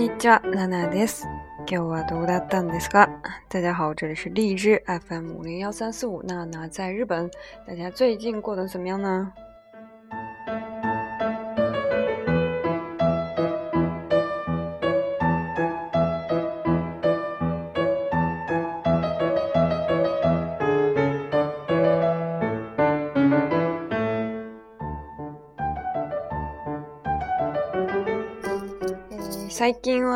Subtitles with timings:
[0.00, 1.24] こんにちは、ナナです。
[1.70, 3.10] 今日はどうだったんですか？
[3.50, 7.30] 大家好，这里是荔枝 FM 五零幺三四五，娜娜在日本。
[7.66, 9.30] 大家最近过得怎么样呢？
[29.60, 30.06] 最近是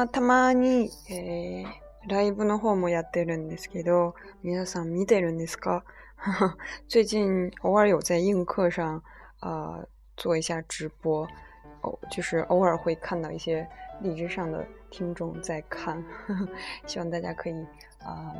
[7.60, 9.02] 偶尔有在映客上
[9.40, 9.82] 啊
[10.16, 11.28] 做一下直播，
[12.10, 13.68] 就是偶尔会看到一些
[14.00, 16.02] 荔枝上的听众在看，
[16.88, 17.52] 希望大家可以
[18.02, 18.32] 啊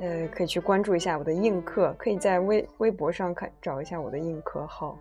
[0.00, 4.98] 呃可以去关注一下我的映客，可以在微微博上看找一下我的映客号。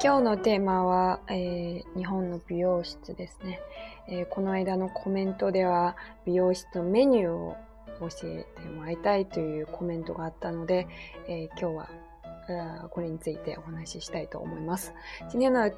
[0.00, 3.60] 今日のテーマは、えー、日本の美容室ですね、
[4.08, 7.56] えー、この間のコメントでは美容室のメニューを
[8.00, 10.88] 教えてもらいたいというコメントがあったので、
[11.28, 11.86] えー、今日
[12.58, 14.92] はこれについてお話ししたいと思います。
[15.32, 15.74] 今天の題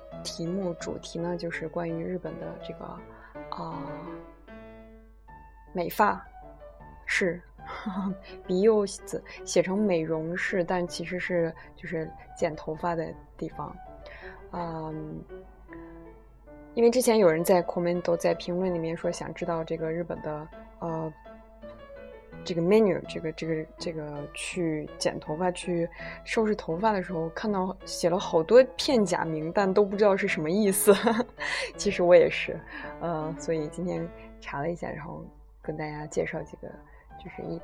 [0.47, 2.99] 目主题呢，就是关于日本的这个
[3.51, 3.79] 呃、
[5.73, 6.23] 美发
[7.07, 7.41] 室。
[8.47, 13.07] 美容室写成美容室，但其实是就是剪头发的
[13.39, 13.75] 地方。
[14.57, 15.21] 嗯，
[16.75, 20.49] 因为之前有人在 c o m m e n 都在评论里面说，想知道这个日本的
[20.79, 21.13] 呃
[22.45, 25.89] 这个 menu 这个这个这个去剪头发去
[26.25, 30.95] 收拾头发的时候，看到写了好多片假名，但都不知道是什么意思。
[31.77, 32.57] 其实我也是，
[33.01, 34.09] 呃，所以今天
[34.41, 35.21] 查了一下，然后
[35.63, 36.69] 跟大家介绍几个
[37.19, 37.61] 就是一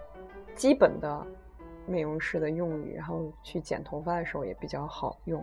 [0.57, 1.25] 基本的
[1.87, 5.41] 美容师的用语，然后去剪头发的时候也比较好用。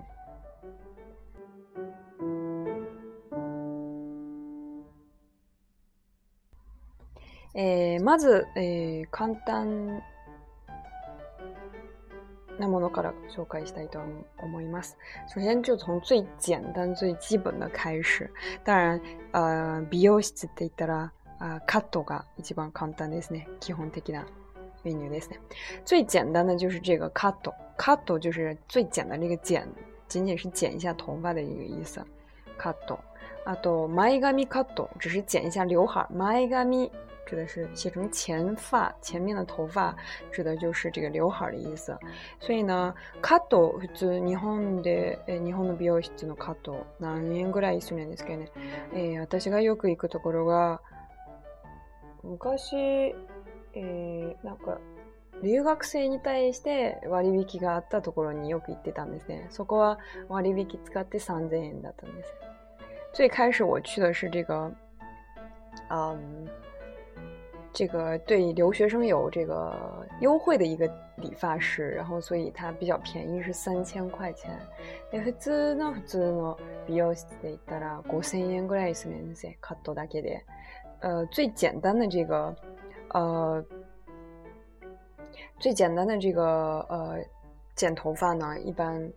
[7.59, 10.03] えー、まず、えー、簡単
[12.59, 14.00] なものから紹介したいと
[14.38, 14.95] 思います。
[15.34, 18.29] 首先就从最简单、最基本的開始。
[18.63, 19.01] 当然、
[19.31, 23.47] 呃、美容室って言ったら、あカットが一番簡単ですね。
[23.59, 24.28] 基本的な
[24.84, 25.40] メニューですね。
[25.84, 27.34] 最简单的就是这个 cut。
[27.78, 29.63] cut 就是最简单这个剪，
[30.07, 32.03] 仅仅是剪一下头发的一个意思。
[32.59, 33.00] カット。
[33.46, 36.07] あと、前髪カット、只是剪一下刘海。
[36.16, 36.91] 前髪
[37.28, 39.94] 指的是写成前发，前面的头发
[40.32, 41.96] 指的就是这个刘海的意思。
[42.40, 48.48] 所以呢，カット普通日本で日本の美容室のカット何年ぐらいするんですかね。
[48.94, 50.80] え私がよく行くところが
[52.24, 53.14] 昔、
[53.74, 54.80] えなんか
[55.44, 59.48] 留学生に対して割引があったところによく行ってたんですね。
[59.50, 60.00] そこは
[60.30, 62.34] 割引使って三千円だったんです。
[63.14, 64.72] 最开始我去的是这个，
[65.90, 66.48] 嗯，
[67.73, 74.57] 这个对留学生有这个优惠的一个理发师，然后所以它比较便宜，是三千块钱。
[75.11, 79.57] え、普通の普通の美容室でいったら五千円ぐらいですね。
[79.61, 80.39] カットだけで、
[81.01, 82.55] 呃，最简单的这个，
[83.09, 83.63] 呃，
[85.59, 87.16] 最简单的这个呃，
[87.75, 89.09] 剪头发呢，一般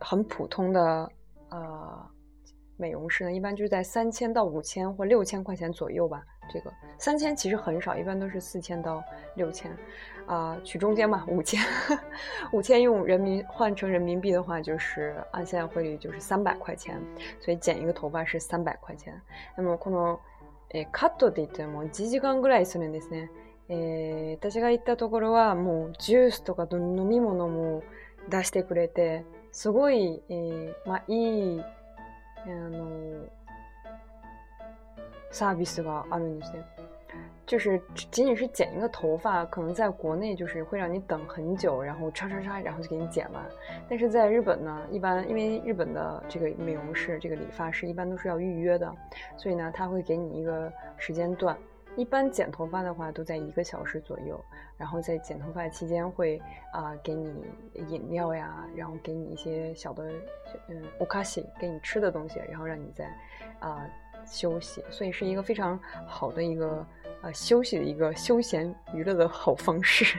[0.00, 1.10] 很普通的，
[1.48, 2.10] 呃。
[2.80, 6.24] 美容师呢，一般就是在三千到五千或六千块钱左右吧。
[6.52, 9.04] 这个三千其实很少，一般都是四千到
[9.36, 9.70] 六千，
[10.26, 11.60] 啊，取中间嘛，五千。
[12.52, 16.98] 五千用人民换成人民币的话，就是按现在汇率就是三百块钱。
[17.38, 19.12] 所以剪一个头发是三百块钱。
[19.56, 20.18] 那么この、
[20.70, 23.28] え、カットで言っても一時間ぐらいするんですね。
[23.68, 27.82] え、私が行ったところはもうジュースとかど飲み物も
[28.30, 31.64] 出してくれて、すごいえ、まあいい。
[32.46, 33.26] 嗯，
[35.30, 36.54] 萨比斯高二六零三，
[37.46, 43.44] 就是仅仅是剪一个头发，可能在国内就是会让你等很久，然后叉叉叉，然后就给你剪完。
[43.88, 48.90] 但是在日本呢，一般因为日本的这个美容室、这个理发师一般都是要预约的，
[49.36, 51.56] 所以呢，他会给你一个时间段。
[52.00, 54.42] 一般剪头发的话都在一个小时左右，
[54.78, 56.40] 然后在剪头发期间会
[56.72, 57.30] 啊给你
[57.74, 60.10] 饮料呀，然后给你一些小的
[60.68, 63.04] 嗯 s 咖 i 给你吃的东西，然后让你在
[63.58, 63.86] 啊
[64.24, 66.86] 休息，所以是一个非常好的一个
[67.20, 70.16] 呃休息的一个休闲娱乐的好方式。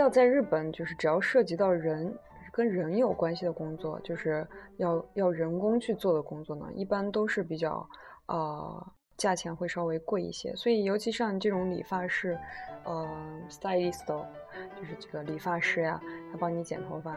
[0.00, 2.12] 要在日本，就是只要涉及到人
[2.50, 4.46] 跟人有关系的工作，就是
[4.78, 7.86] 要要人工去做的工作呢，一般都是比较，
[8.26, 10.56] 呃，价钱会稍微贵一些。
[10.56, 12.36] 所以，尤其像这种理发师，
[12.84, 13.06] 呃
[13.50, 14.06] ，stylist，
[14.76, 16.00] 就是这个理发师呀，
[16.32, 17.14] 他帮你剪头发，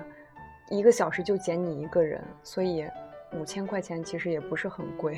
[0.69, 2.85] 一个小时就剪你一个人，所以
[3.31, 5.17] 五千块钱其实也不是很贵。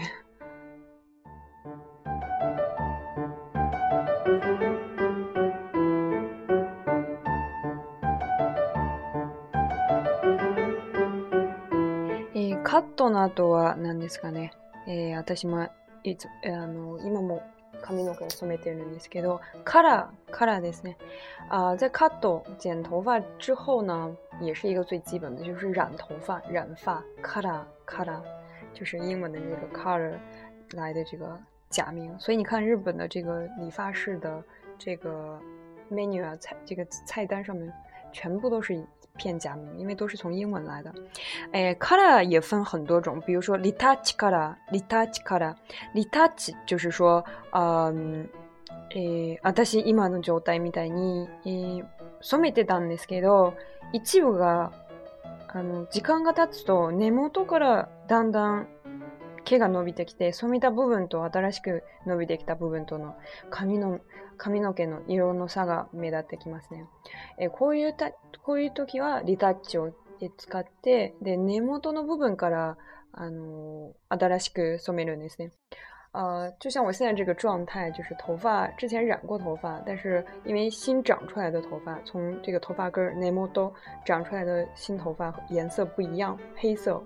[12.75, 14.51] カットの後は何ですかね。
[14.85, 15.69] えー、私も
[16.03, 17.41] いつ、あの、今も
[17.81, 20.97] 髪の毛を染めてるんですけど、カラー、カラーですね。
[21.47, 28.23] 啊、呃，在カット、剪头发之后呢，也是一个最基本的，就是染头发，染发カラー、カラー、
[28.77, 30.17] 就是英文的那个 color
[30.73, 31.39] 来的这个
[31.69, 32.13] 假名。
[32.19, 34.43] 所以你看日本的这个理发室的
[34.77, 35.39] 这个
[35.89, 37.71] menu 啊菜这个菜单上面，
[38.11, 38.85] 全部都是
[39.17, 40.93] 片假名，因为都是从英文来的。
[41.51, 48.27] 哎，kara 也分很多种，比如说 litachi kara，litachi kara，litachi 就是说，嗯、
[48.91, 51.85] えー、私今の状態みたいに、えー、
[52.21, 53.53] 染めてたんですけど、
[53.93, 54.71] 一部が
[55.49, 58.67] あの時間が経つと根元からだんだん
[59.45, 63.15] 毛が伸びてきて染めた部分と新しく伸びてきた部分との
[63.51, 63.99] 髪の
[64.37, 66.85] 髪の毛の色の差が目立ってきますね。
[67.39, 68.11] えこういうた、
[68.43, 69.91] こういう時はリタッチを
[70.37, 72.77] 使って、で、根元の部分から、
[73.17, 75.51] あの新しく染めるんですね。
[76.11, 83.73] 呃，就像我现在这个状态，就是头发之前染过头发，但是因为新长出来的头发，从这个头发根 nemo 都
[84.05, 87.01] 长出来的新头发颜色不一样，黑色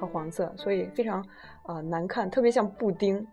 [0.00, 1.20] 和黄色，所以非常
[1.64, 3.26] 啊、呃、难看，特别像布丁。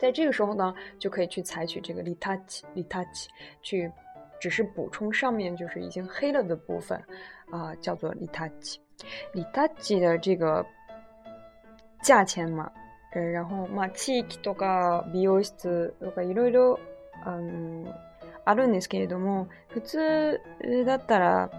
[0.00, 3.28] 在这个时候呢，就可以去采取这个リタッチ、リタッチ
[3.62, 3.92] 去，
[4.40, 6.98] 只是补充上面就是已经黑了的部分
[7.50, 8.78] 啊，叫做リタッチ。
[9.34, 10.64] リタッチ的这个
[12.02, 12.72] 价钱嘛，
[13.12, 15.52] 呃，然后マチキとかビオス
[16.02, 16.78] とかいろいろ
[17.22, 17.94] あの
[18.46, 20.40] あるんですけれども、普通
[20.86, 21.50] だったら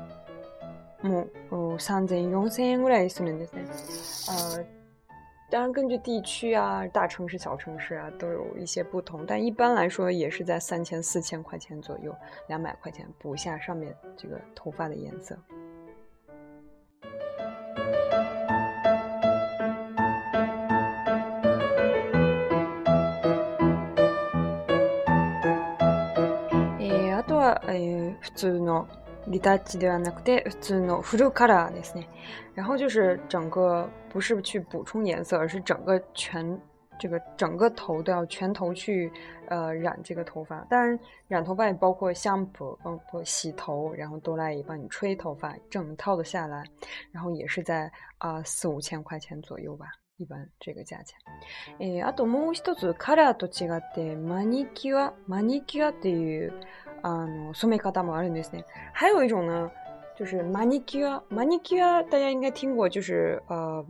[1.04, 4.81] もう三千、四千円ぐらいするんですね。
[5.52, 9.26] 当然，根据地区啊、大城市、小城市啊，都有一些不同。
[9.28, 12.16] 但一般来说，也是在三千、四千块钱左右，
[12.48, 15.38] 两百块钱补一下上面这个头发的颜色。
[29.26, 32.06] 里达基的安纳克德，尊诺福州卡拉ですね。
[32.56, 36.60] 然后就是整个不是去补充颜色，而是整个全
[37.00, 39.12] 这个整个头都要全头去
[39.48, 40.60] 呃染这个头发。
[40.70, 40.98] 当然，
[41.28, 46.64] 染头发也包括香蒲，嗯括洗头，然后哆啦也帮你吹头发，整套的下来，
[47.12, 49.86] 然后也是在啊四五千块钱左右吧。
[50.22, 51.18] 一这个价钱。
[51.80, 56.54] えー、あともう一つ、カラーと違って、マニキュア、マニキュアっていう、
[57.02, 58.66] あの、染め方もあるんですね。
[58.94, 59.72] 还有一种呢、
[60.18, 61.24] 就是マニキュア。
[61.30, 63.84] マニキュア、大家应该听过、就是、呃、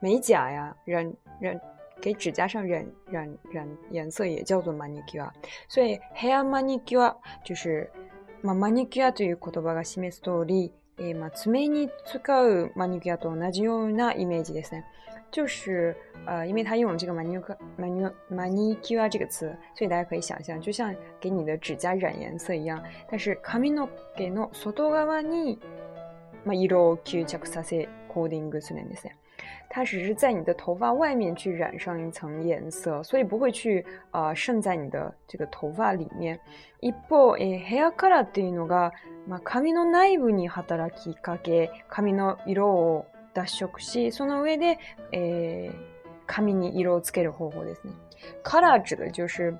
[0.00, 1.60] 美甲呀、染、染、
[2.00, 5.30] 给指甲上染染染颜色也叫做 manicure，
[5.68, 6.80] 所以 hair m a n
[7.44, 7.90] 就是、
[8.42, 14.84] まあ、m a n i c という言葉が示す通り、えー、まあ、爪に使うマニキュアと同じようなイメージですね。
[15.34, 15.92] 就是
[16.26, 22.80] 呃，因为它用了这个 manicure manic manicure 这个词，所以大家可以想象，就像给你的指甲染颜色一样。
[23.10, 25.58] 但是髪の毛の外側に
[26.44, 29.10] まあ色を吸着させコーディングするんですね。
[29.68, 36.38] 它只是在你的头发外面去染上一层颜色，所以不会去呃渗在你的这个头发里面。
[36.78, 38.92] 一方、えー、ヘアカラーっていうのが、
[39.26, 44.78] まあ、髪の内部に働きかけ、髪の色を脱色，し、その上で、
[46.26, 47.92] 髪に色をつける方法ですね。
[48.44, 49.52] カラー就是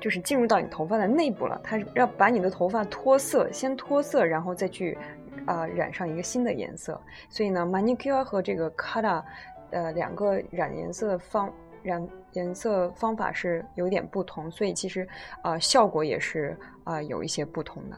[0.00, 1.58] 就是进入到你头发的内部了。
[1.62, 4.98] 它要把你的头发脱色，先脱色，然后再去
[5.46, 7.00] 啊染上一个新的颜色。
[7.30, 9.22] 所以呢，m a n i c u r e 和这个カラ、
[9.70, 11.48] 呃两个染颜色方
[11.84, 15.06] 染颜色方法是有点不同，所以其实
[15.42, 17.96] 啊效果也是啊有一些不同的。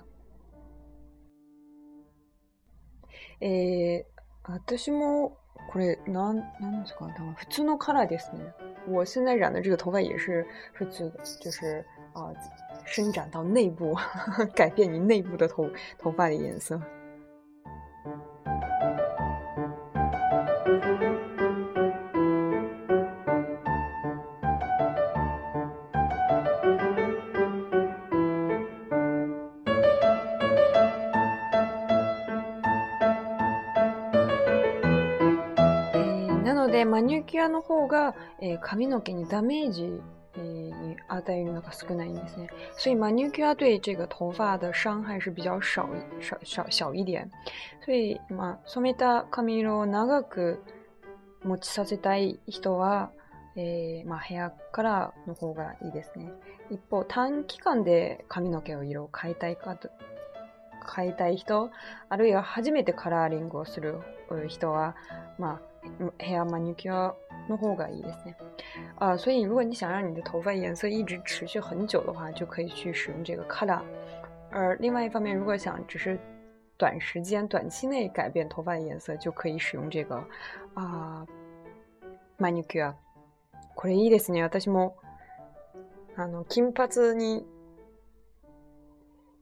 [3.45, 4.07] 诶，
[4.45, 5.37] 私も，
[6.07, 6.47] なんで
[6.87, 8.31] すか多分普通的颜色。
[8.87, 10.47] 我现在染的这个头发也是
[10.79, 11.11] 普通，
[11.43, 12.33] 就是啊，
[12.85, 13.97] 伸展到内部，
[14.55, 15.69] 改变你内部的头
[15.99, 16.81] 头发的颜色。
[37.33, 39.91] キュアの方が、えー、髪の毛にダメージ
[40.35, 42.49] えー，阿黛玉那少ないんですね，
[42.79, 45.87] 所以 m a n ュ c u r e 对这个头发的伤害是比较少
[46.21, 47.31] 少少小一点。
[47.85, 50.63] 所以まあ染めた髪色を長く
[51.45, 53.11] 持ちさせたい人は、
[53.57, 56.31] えー、まあヘアカラーの方がいいですね。
[56.71, 59.91] 一方短期間で髪の毛を色を変えたいかと
[60.97, 61.71] 変えたい人、
[62.09, 64.01] あるいは初めてカラーリングをする
[64.49, 64.97] 人は、
[65.39, 65.83] まあ h
[66.27, 67.15] a i r manicure，
[68.99, 73.83] 呃，所以如果你想让你的头发颜色一直持续很久的话，就可以去使用这个 color。
[74.51, 76.19] 而另外一方面，如果想只是
[76.79, 80.25] 短时间、短期内改变头发的颜色，就可以使用这个
[80.75, 81.27] 啊
[82.39, 82.95] ，manicure。
[83.75, 84.43] これいいですね。
[84.43, 84.95] 私も
[86.17, 87.45] あの金髪に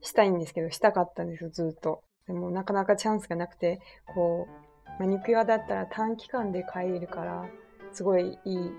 [0.01, 2.03] したいんですけど、したかったんですずっと。
[2.27, 3.81] でもなかなかチャンスがなくて
[4.15, 4.70] こう。
[5.00, 7.47] マニキュアだったら短期間で買えるから、
[7.90, 8.71] すごいいい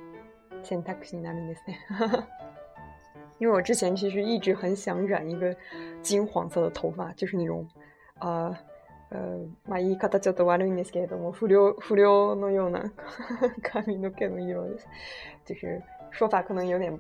[0.62, 1.80] 選択肢になるんですね。
[3.42, 5.58] 因为我之前其实一直很想染一个
[6.04, 7.68] 金黄色的头发，就是那种，
[8.20, 8.54] 啊、
[9.10, 9.38] 呃，呃，
[9.68, 12.84] まあ言い方ちょっと悪いんですけれども、不良不良のような
[13.74, 14.88] 髪の毛の色です。
[15.48, 17.00] 就是说法可能有点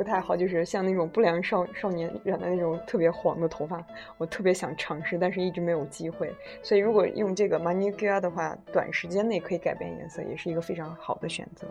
[0.00, 3.84] 不太好，就是像那种不良少少年染的那种特别黄的头发，
[4.16, 6.32] 我特别想尝试，但是一直没有机会。
[6.62, 11.66] 所以如果用这个 Manicure 的话，短时间内可以改变颜色，也是一个非常好的选择。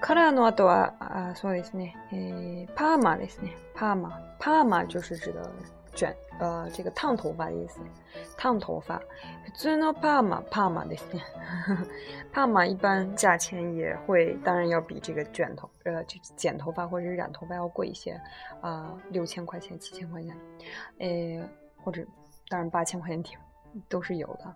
[0.00, 1.94] カラーの後はあそうですね。
[2.74, 3.56] パーマですね。
[3.74, 5.50] パーマ、パーマ就是指的
[5.94, 7.80] 卷呃这个烫头发的意思。
[8.36, 9.00] 烫头发。
[9.54, 11.22] そのパーマ、パーマですね。
[12.32, 18.18] パーマ一般价钱也会当然要比这个卷头呃去剪头发或者是染头发要贵一些。
[18.60, 20.36] 啊，六千块钱、七千块钱，
[20.98, 21.42] 诶
[21.82, 22.04] 或者
[22.48, 23.36] 当然八千块钱挺、
[23.88, 24.54] 都是有的。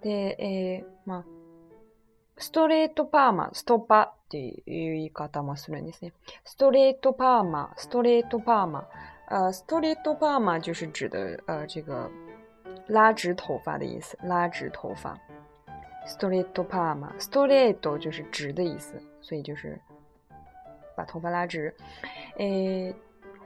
[0.00, 1.24] で、え、まあ。
[2.46, 6.12] ストレートパーマ、ストパっていう言い方もするんですね。
[6.44, 8.86] ストレートパーマ、ストレートパーマ。
[9.30, 12.10] 呃，ストレートパーマ就是指的呃这个
[12.86, 15.18] 拉直头发的意思，拉直头发。
[16.06, 19.80] ストレートパーマ，ストレート就是直的意思，所以就是
[20.96, 21.74] 把头发拉直。
[22.36, 22.94] 诶、欸，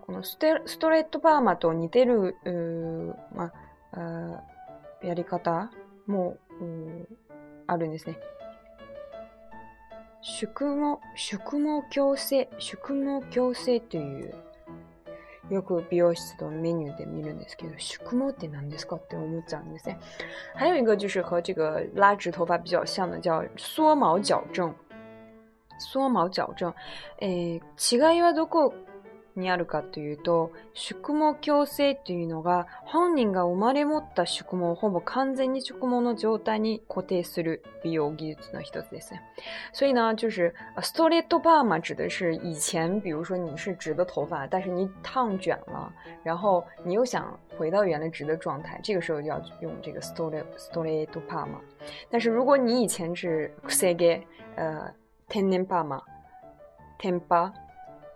[0.09, 3.53] このステストレートパーマと似てるうま
[3.93, 4.43] あ
[5.07, 5.71] やり方
[6.09, 6.37] も
[7.69, 8.19] あるんですね。
[10.21, 14.35] 宿毛、宿毛矯正、宿毛矯正という、
[15.51, 19.99] よく美容室のメニューで見るんですけど、宿毛って何ですかって思っちゃうんですね。
[20.57, 24.75] 还有一个就是和这个拉直头发比较像的，叫缩毛矫正。
[25.79, 26.75] 缩毛矫正。
[27.21, 28.75] えー、違いはどこ
[29.39, 39.23] にあるかというと宿毛矯正というのが本人が生まれ持った宿毛をほぼ完全に宿毛の状態に固定する美容技術の一つですね。
[39.73, 45.93] 所以呢，就是ストレートパーマ指的是以前，比如说你是直的头发，但是你烫卷了，
[46.23, 51.61] 然后你又想回到原来直的状态，这个时候就要用这个ストレストレートパーマ。
[52.11, 54.23] 但是如果你以前是クセゲ、
[54.57, 54.93] 呃
[55.29, 56.03] 天然パーマ、
[56.99, 57.53] 天パ。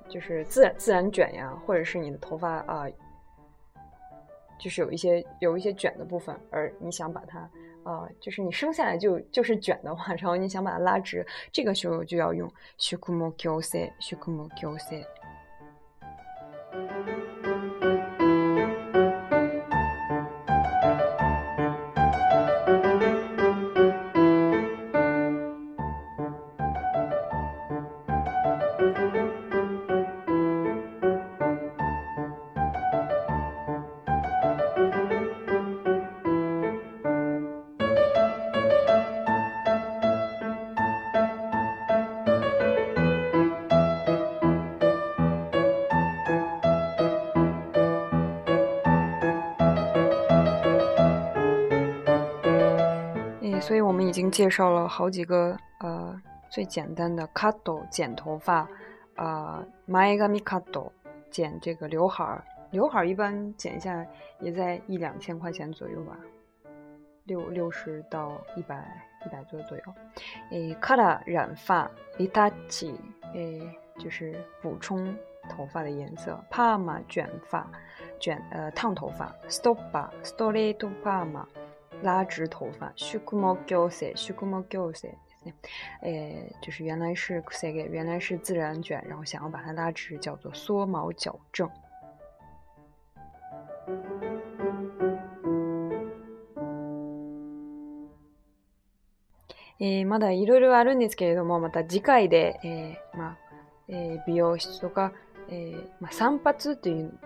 [0.08, 2.86] 就是自然自然卷呀，或者是你的头发啊，
[4.58, 7.48] 就是有一些有一些卷的部分，而你想把它
[7.82, 14.30] 啊，就是你生下来就就是卷的话，然后你想把它拉直，这个时候就要用 s h i k u m o k i o s e s h k
[14.30, 15.04] u m o k i o s e
[54.12, 56.14] 已经介绍了好几个，呃，
[56.50, 58.68] 最简单的 cuto 剪头发，
[59.16, 60.92] 呃 m y g a m i c u t o
[61.30, 64.04] 剪这个刘海儿，刘海儿一般剪一下
[64.38, 66.18] 也在一两千块钱左右吧，
[67.24, 68.86] 六六十到一百
[69.24, 69.82] 一百左右左右。
[70.50, 72.94] 诶 k o r 染发，itachi
[73.32, 73.66] 诶
[73.98, 75.16] 就是补充
[75.48, 77.66] 头发的颜色，pama 卷发，
[78.20, 81.46] 卷呃烫头发，stopa s t o r y topama。
[82.02, 85.06] 拉直头发，宿毛矯正，宿毛矯正です
[85.44, 85.54] ね。
[86.02, 91.70] えー、就是原来是 k u s e g e 原来是自然卷，然后想要把它拉直，叫做缩毛矫正。
[99.78, 103.38] えー、まだいろいろあるんですけれども、また次回で、えー、まあ、
[103.88, 105.12] えー、美容室とか、
[105.48, 107.18] えーまあ、散髪という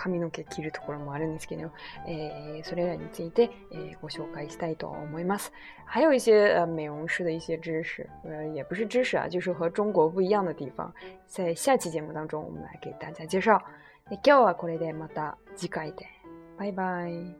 [0.00, 1.70] 髪の毛切るところもあるんですけど、
[2.08, 5.52] えー、それらについて、えー、ご紹介したいと思います。
[5.84, 10.90] 还有一些呃美容师的一些知识，呃也不是知识啊，就是和中国不一样的地方，
[11.26, 13.60] 在下期节目当中我们来给大家介绍。
[14.24, 16.06] 今日はこれでまた次回で。
[16.56, 17.36] バイバイ。